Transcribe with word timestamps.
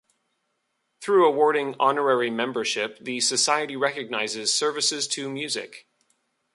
Through 0.99 1.27
awarding 1.27 1.75
honorary 1.79 2.31
membership 2.31 2.97
the 2.99 3.19
society 3.19 3.75
recognises 3.75 4.51
"services 4.51 5.07
to 5.09 5.29
music". 5.29 5.85